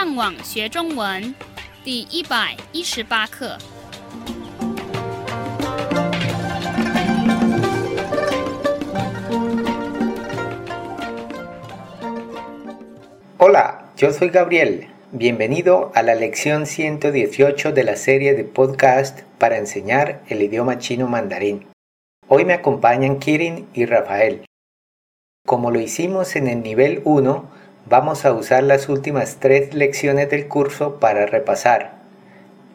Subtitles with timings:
[0.00, 1.34] 上网学中文
[1.84, 3.58] 第一百一十八课。
[13.38, 14.88] Hola, yo soy Gabriel.
[15.12, 21.06] Bienvenido a la lección 118 de la serie de podcast para enseñar el idioma chino
[21.06, 21.66] mandarín.
[22.28, 24.44] Hoy me acompañan Kirin y Rafael.
[25.46, 27.48] Como lo hicimos en el nivel 1,
[27.86, 32.02] vamos a usar las últimas tres lecciones del curso para repasar.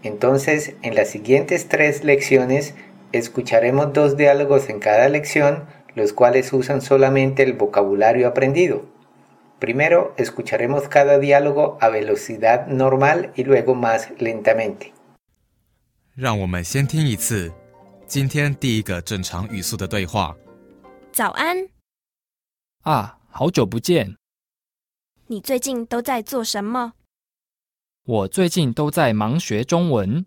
[0.04, 2.74] Entonces, en las siguientes tres lecciones,
[3.12, 5.66] escucharemos dos diálogos en cada lección,
[5.96, 8.86] los cuales usan solamente el vocabulario aprendido.
[9.60, 14.94] Primero escucharemos cada diálogo a velocidad normal y luego más lentamente.
[16.16, 17.52] 让我们先听一次
[18.08, 20.36] 今天第一个正常语速的对话。
[21.14, 21.68] 早安，
[22.84, 24.16] 啊，好久不见！
[25.29, 26.93] 你最近都在做什么？
[28.05, 30.25] 我最近都在忙学中文。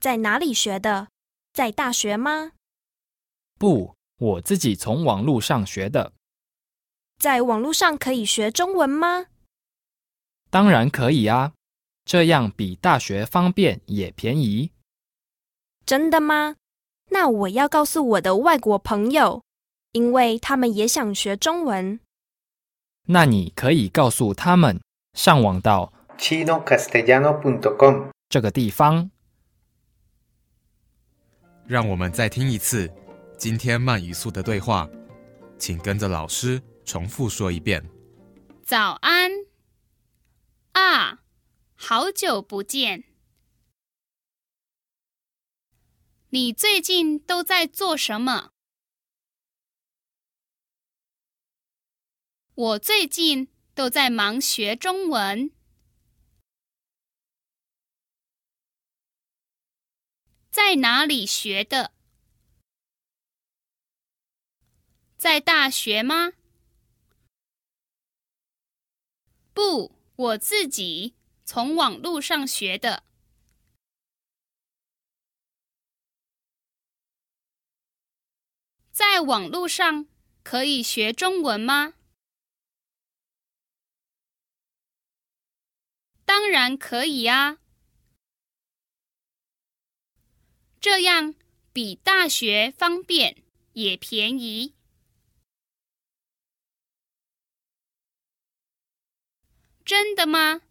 [0.00, 1.08] 在哪里学的？
[1.52, 2.52] 在大学吗？
[3.58, 6.14] 不，我自己从网络上学的。
[7.18, 9.26] 在网络上可以学中文吗？
[10.48, 11.52] 当然可以啊，
[12.06, 14.72] 这样比大学方便也便宜。
[15.84, 16.56] 真的吗？
[17.10, 19.42] 那我要告诉我的外国朋友，
[19.92, 22.00] 因为他们也想学中文。
[23.06, 24.80] 那你可以告诉他们，
[25.14, 29.10] 上网到 chinocastellano.com 这个地方。
[31.66, 32.92] 让我们再听一次
[33.36, 34.88] 今天慢语速的对话，
[35.58, 37.84] 请跟着老师重复说一遍。
[38.64, 39.30] 早安！
[40.72, 41.22] 啊，
[41.74, 43.04] 好久不见！
[46.30, 48.52] 你最近都在做什么？
[52.62, 55.50] 我最近都在忙学中文。
[60.48, 61.92] 在哪里学的？
[65.16, 66.34] 在大学吗？
[69.52, 73.02] 不，我自己从网络上学的。
[78.92, 80.06] 在网络上
[80.44, 81.94] 可以学中文吗？
[86.42, 87.58] 当然可以啊，
[90.80, 91.36] 这样
[91.72, 93.44] 比大学方便
[93.74, 94.74] 也便宜。
[99.84, 100.62] 真的吗？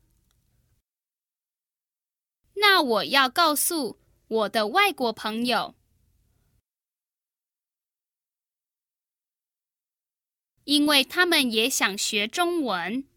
[2.55, 5.73] 那我要告诉我的外国朋友，
[10.65, 13.09] 因为他们也想学中文。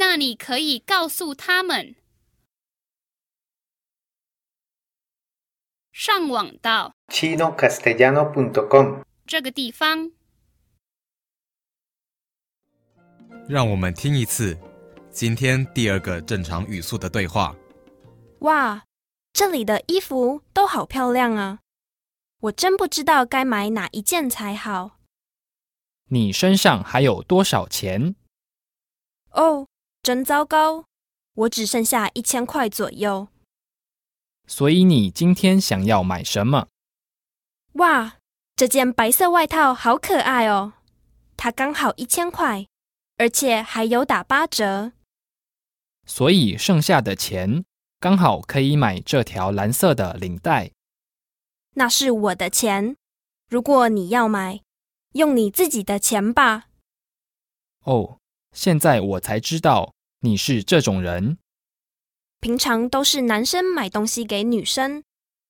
[0.00, 1.94] 那你可以告诉他们，
[5.92, 10.10] 上网到 chinocastellano.com 这个地方。
[13.46, 14.58] 让我们听一次
[15.10, 17.54] 今天第二个正常语速的对话。
[18.38, 18.86] 哇，
[19.34, 21.58] 这里的衣服都好漂亮啊！
[22.40, 24.98] 我真不知道该买哪一件才好。
[26.06, 28.16] 你身上还有多少钱？
[29.32, 29.66] 哦，
[30.02, 30.84] 真糟糕，
[31.34, 33.28] 我只剩下一千块左右。
[34.46, 36.68] 所以你今天想要买什么？
[37.74, 38.16] 哇，
[38.56, 40.72] 这件白色外套好可爱哦！
[41.36, 42.66] 它刚好一千块。
[43.16, 44.92] 而且还有打八折，
[46.06, 47.66] 所以剩下的钱
[47.98, 50.70] 刚好可以买这条蓝色的领带。
[51.74, 52.96] 那是我的钱，
[53.50, 54.62] 如果你要买，
[55.12, 56.68] 用你自己的钱吧。
[57.84, 58.19] 哦，
[58.52, 61.38] 现在我才知道你是这种人。
[62.40, 65.02] 平常都是男生买东西给女生，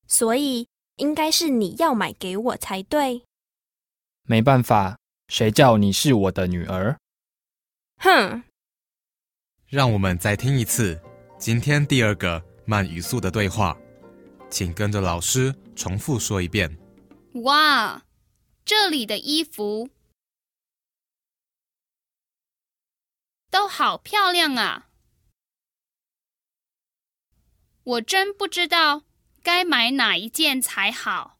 [0.08, 0.66] 所以
[0.96, 3.22] 应该是你要买给我才对。
[4.24, 4.98] 没办法，
[5.28, 6.98] 谁叫你是我的女儿？
[7.98, 8.42] 哼！
[9.66, 11.00] 让我们再听一次
[11.38, 13.76] 今天第二个慢语速的对话，
[14.50, 16.76] 请跟着老师重复说一遍。
[17.44, 18.02] 哇，
[18.64, 19.88] 这里的衣服
[23.50, 24.88] 都好漂亮啊！
[27.82, 29.04] 我真不知道
[29.42, 31.38] 该买哪一件才好。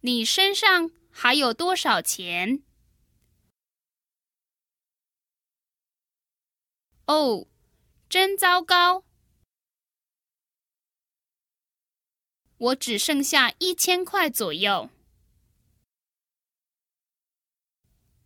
[0.00, 0.90] 你身上？
[1.10, 2.62] 还有多少钱？
[7.06, 7.46] 哦，
[8.08, 9.04] 真糟糕！
[12.58, 14.90] 我只剩下一千块左右。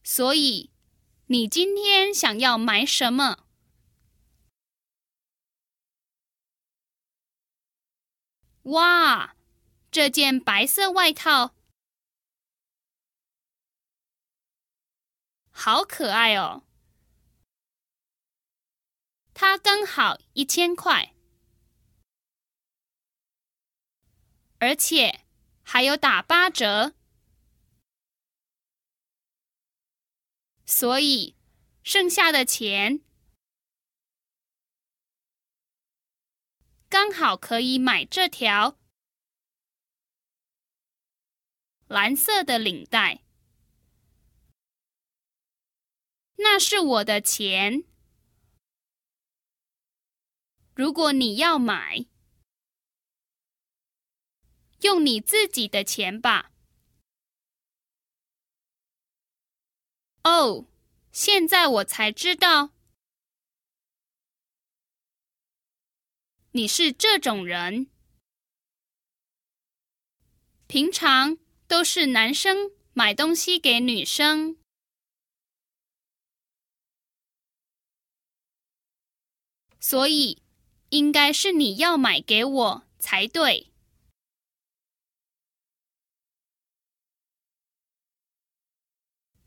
[0.03, 0.71] 所以，
[1.27, 3.45] 你今天想要买什么？
[8.63, 9.35] 哇，
[9.91, 11.55] 这件白色外套
[15.51, 16.65] 好可爱哦！
[19.33, 21.15] 它刚好一千块，
[24.59, 25.25] 而且
[25.63, 26.95] 还有打八折，
[30.71, 31.35] 所以
[31.83, 33.01] 剩下的钱
[36.91, 38.79] 刚好可以买这条
[41.87, 43.23] 蓝色的领带。
[46.37, 47.85] 那是我的钱。
[50.75, 52.05] 如果你要买，
[54.83, 56.53] 用你自己的钱吧。
[60.29, 60.67] 哦，
[61.11, 62.73] 现在我才知道
[66.51, 67.87] 你是这种人。
[70.67, 74.59] 平常都是男生买东西给女生，
[79.81, 80.43] 所以。
[80.91, 83.71] 应该是你要买给我才对。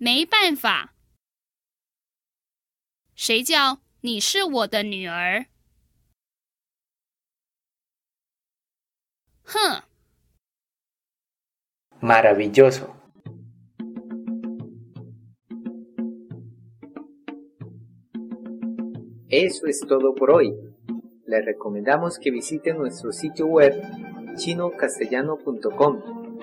[0.00, 0.94] 没办法，
[3.14, 5.46] 谁叫你是我的女儿？
[9.44, 9.82] 哼！
[12.00, 12.94] Maravilloso.
[19.28, 20.52] Eso es todo por hoy.
[21.26, 23.74] les recomendamos que visite nuestro sitio web
[24.36, 26.19] chinocastellano.com